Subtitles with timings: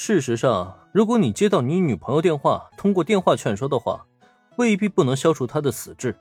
[0.00, 4.06] 事实上，如果你接到你女朋友电话，通过电话劝说的话，
[4.54, 6.14] 未必不能消除她的死志。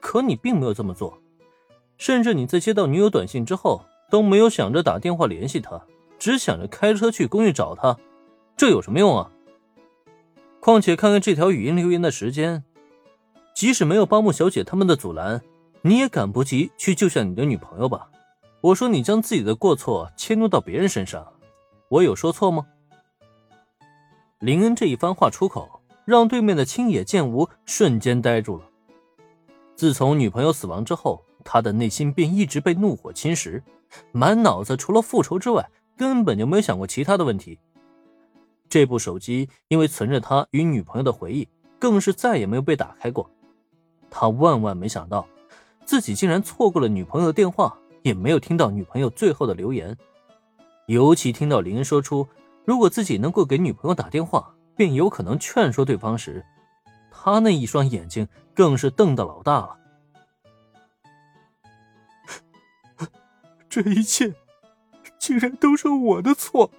[0.00, 1.16] 可你并没有这么做，
[1.96, 5.80] 甚至你在接到女友短信之后，都没有想着打电话联系她，
[6.18, 7.96] 只想着开车去公寓找她，
[8.56, 9.30] 这有什么用啊？
[10.58, 12.64] 况且看看这条语音留言的时间，
[13.54, 15.40] 即使没有八木小姐他们的阻拦，
[15.82, 18.10] 你也赶不及去救下你的女朋友吧？
[18.60, 21.24] 我说你将自己的过错迁怒到别人身上，
[21.88, 22.66] 我有说错吗？
[24.40, 28.64] 林恩这一番话出口，让对面的青野剑吾瞬间呆住了。
[29.74, 33.60] 自从女朋友死亡之后，他的内心便一直被怒火侵蚀，
[34.12, 37.58] 满脑子除了复仇之外，根本就没有想过其他的问题。
[38.68, 43.28] 这部手机因为存着他与女朋友的回忆，更是再也没有被打开过。
[44.08, 45.26] 他万万没想到，
[45.84, 47.76] 自己竟然错过了女朋友的电话。
[48.02, 49.94] 也没有听到女朋友最后的留言，
[50.86, 52.26] 尤其听到林恩说出
[52.68, 56.44] 如果自己能够给女朋友打电话，便有可能劝说对方时，
[57.10, 59.78] 他那一双眼睛更是瞪得老大了。
[63.70, 64.34] 这一切
[65.18, 66.70] 竟然都是我的错。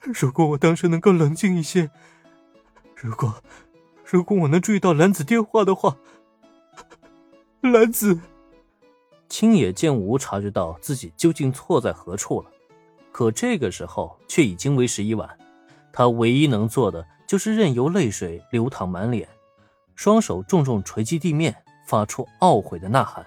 [0.00, 1.90] 如果我当时能够冷静一些，
[2.94, 3.42] 如果
[4.04, 5.96] 如果我能注意到兰子电话的话，
[7.62, 8.20] 兰子。
[9.28, 12.51] 青野剑无察觉到自己究竟错在何处了，
[13.12, 15.38] 可这个时候却已经为时已晚。
[15.92, 19.28] 他唯一能做的就是任由泪水流淌满脸，
[19.94, 21.54] 双手重重锤击地面，
[21.86, 23.26] 发出懊悔的呐喊：“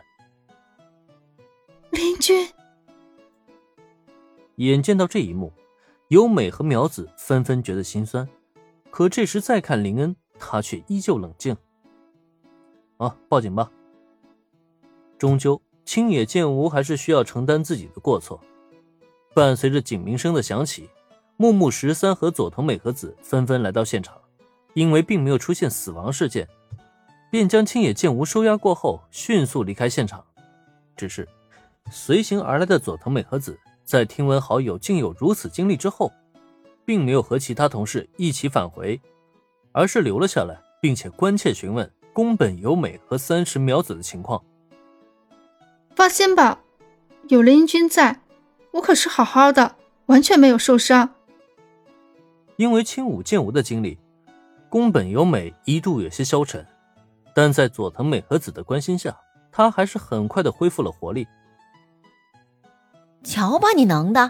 [1.92, 2.50] 林君！”
[4.58, 5.54] 眼见到这一幕，
[6.08, 8.28] 由美和苗子纷纷觉得心酸。
[8.90, 11.56] 可这时再看林恩，他却依旧冷静。
[12.98, 13.72] 啊，报警吧！
[15.18, 15.62] 终究。
[15.84, 18.42] 青野剑吾还是需要承担自己的过错。
[19.36, 20.90] 伴随着警鸣声的响起，
[21.36, 24.16] 木木十三和佐藤美和子纷纷来到现场。
[24.74, 26.46] 因为并没有出现死亡事件，
[27.30, 30.22] 便将青野剑吾收押过后，迅速离开现场。
[30.98, 31.28] 只是，
[31.90, 36.12] 随行而来的佐藤美和子在听闻好友竟有如此经历之后，
[36.86, 39.00] 并没有和其他同事一起返回，
[39.72, 44.44] 而是留了下来，并且关切询问宫本由美和三十苗子的情况。
[45.96, 46.62] 放心吧，
[47.30, 48.20] 有林君在，
[48.76, 49.78] 我可是好好的，
[50.08, 51.10] 完全没有受伤。
[52.58, 53.98] 因为轻舞剑舞的经历，
[54.68, 56.66] 宫本由美一度有些消沉，
[57.34, 59.18] 但在佐藤美和子的关心下，
[59.50, 61.26] 她还是很快的恢复了活力。
[63.24, 64.30] 瞧把你能的，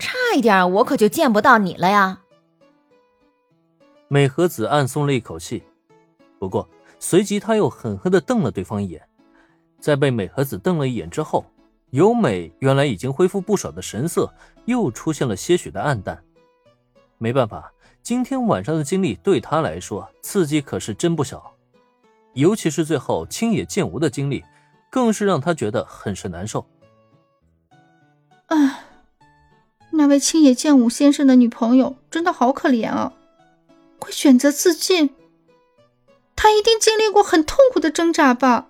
[0.00, 2.20] 差一点我可就见不到你了呀！
[4.08, 5.62] 美和子暗松了一口气，
[6.40, 6.68] 不过
[6.98, 9.00] 随即她又狠狠的瞪了对方一眼。
[9.78, 11.44] 在被美和子瞪了一眼之后，
[11.94, 14.28] 由美原来已经恢复不少的神色
[14.64, 16.24] 又出现了些许的暗淡。
[17.18, 17.72] 没办法，
[18.02, 21.54] 今天晚上的经历对他来说刺激可是真不小，
[22.32, 24.44] 尤其是最后青野剑吾的经历，
[24.90, 26.66] 更是让他觉得很是难受。
[28.46, 28.86] 唉，
[29.92, 33.12] 那位青野剑武先生的女朋友真的好可怜啊，
[34.00, 35.14] 会选择自尽，
[36.34, 38.66] 他一定经历过很痛苦的挣扎吧。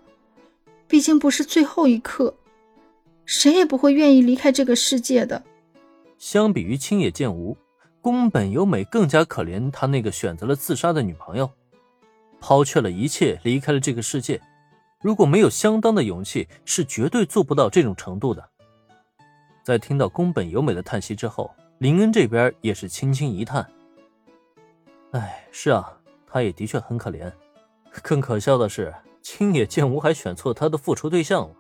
[0.86, 2.34] 毕竟不是最后一刻，
[3.26, 5.42] 谁也不会愿意离开这个世界的。
[6.18, 7.56] 相比于青野剑吾，
[8.00, 11.50] 宫本由美更加可怜他那个选择了自杀的女朋友，
[12.40, 14.40] 抛却了一切离开了这个世界。
[15.00, 18.48] 如果没有相当的勇气，是绝对做不到这种程度的。
[19.62, 23.66] 在听到宫本由美的叹息之后，林恩这边也是轻轻一叹
[25.12, 25.92] ：“哎，是啊，
[26.26, 27.30] 他也的确很可怜。
[28.02, 31.54] 更可笑的是。”青野剑吾还选错他的复仇对象了。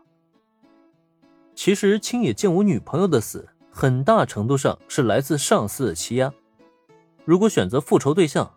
[1.54, 6.32] 其实，青野剑无女朋友的死，很大程度上是来自上司的欺压。
[7.24, 8.52] 如果选择复仇对象，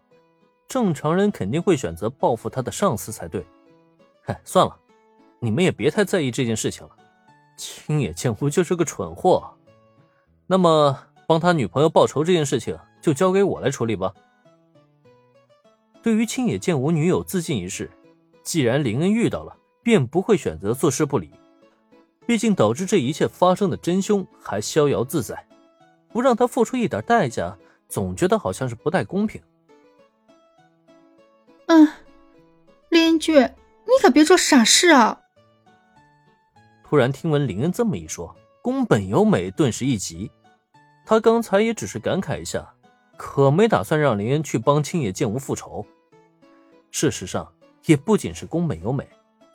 [0.68, 3.46] 正常人肯定会选择报复他的上司才对。
[4.26, 4.76] 哎，算了，
[5.40, 6.96] 你们也别太在意这件事情了。
[7.56, 9.54] 青野剑吾就是个蠢货，
[10.46, 14.14] 那么帮他女朋友报仇这件事情就交给我来处理吧。
[16.04, 17.90] 对于青野剑吾女友自尽一事。
[18.44, 21.32] 既然林恩遇到了，便不会选择坐视不理。
[22.28, 25.48] 毕竟导致这一切发生的真凶还逍遥自在，
[26.10, 27.58] 不让他付出一点代价，
[27.88, 29.42] 总觉得好像是不太公平。
[31.68, 31.88] 嗯，
[32.90, 35.22] 林居，你可别做傻事啊！
[36.84, 40.30] 突然听闻林恩这么一说，宫本由美顿时一急。
[41.06, 42.74] 她刚才也只是感慨一下，
[43.16, 45.86] 可没打算让林恩去帮青野剑无复仇。
[46.92, 47.52] 事实上。
[47.86, 49.08] 也不仅是宫本由美，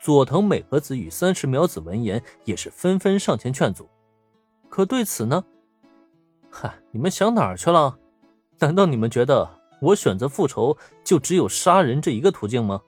[0.02, 3.88] 佐藤美和子与三十苗子闻言也是纷纷上前劝阻。
[4.68, 5.44] 可对此呢？
[6.50, 7.96] 嗨，你们想哪儿去了？
[8.58, 9.48] 难道你们觉得
[9.80, 12.82] 我选择复仇就只有杀人这一个途径吗？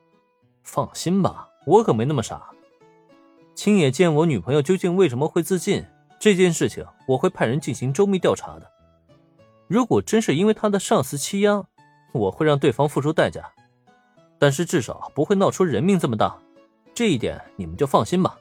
[0.64, 2.50] 放心吧，我可没那么傻。
[3.54, 5.84] 青野见我女朋友究竟为什么会自尽
[6.18, 8.68] 这件事情，我会派人进行周密调查的。
[9.68, 11.62] 如果真是因为他的上司欺压，
[12.10, 13.52] 我会让对方付出代价，
[14.36, 16.36] 但是至少不会闹出人命这么大，
[16.94, 18.38] 这一点你们就放心吧。